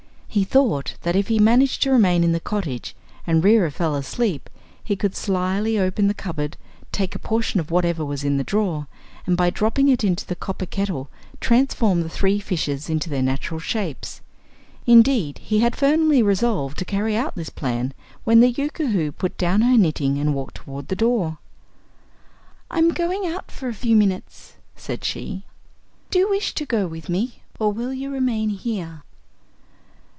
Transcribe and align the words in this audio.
He 0.33 0.45
thought 0.45 0.95
that 1.01 1.13
if 1.17 1.27
he 1.27 1.39
managed 1.39 1.81
to 1.83 1.91
remain 1.91 2.23
in 2.23 2.31
the 2.31 2.39
cottage, 2.39 2.95
and 3.27 3.43
Reera 3.43 3.69
fell 3.69 3.95
asleep, 3.95 4.49
he 4.81 4.95
could 4.95 5.13
slyly 5.13 5.77
open 5.77 6.07
the 6.07 6.13
cupboard, 6.13 6.55
take 6.93 7.13
a 7.15 7.19
portion 7.19 7.59
of 7.59 7.69
whatever 7.69 8.05
was 8.05 8.23
in 8.23 8.37
the 8.37 8.45
drawer, 8.45 8.87
and 9.27 9.35
by 9.35 9.49
dropping 9.49 9.89
it 9.89 10.05
into 10.05 10.25
the 10.25 10.37
copper 10.37 10.65
kettle 10.65 11.09
transform 11.41 11.99
the 12.01 12.07
three 12.09 12.39
fishes 12.39 12.89
into 12.89 13.09
their 13.09 13.21
natural 13.21 13.59
shapes. 13.59 14.21
Indeed, 14.87 15.39
he 15.39 15.59
had 15.59 15.75
firmly 15.75 16.23
resolved 16.23 16.77
to 16.77 16.85
carry 16.85 17.17
out 17.17 17.35
this 17.35 17.49
plan 17.49 17.93
when 18.23 18.39
the 18.39 18.53
Yookoohoo 18.53 19.11
put 19.11 19.37
down 19.37 19.59
her 19.59 19.77
knitting 19.77 20.17
and 20.17 20.33
walked 20.33 20.55
toward 20.55 20.87
the 20.87 20.95
door. 20.95 21.39
"I'm 22.69 22.93
going 22.93 23.25
out 23.25 23.51
for 23.51 23.67
a 23.67 23.73
few 23.73 23.97
minutes," 23.97 24.53
said 24.77 25.03
she; 25.03 25.43
"do 26.09 26.19
you 26.19 26.29
wish 26.29 26.53
to 26.53 26.65
go 26.65 26.87
with 26.87 27.09
me, 27.09 27.41
or 27.59 27.73
will 27.73 27.93
you 27.93 28.09
remain 28.09 28.47
here?" 28.51 29.03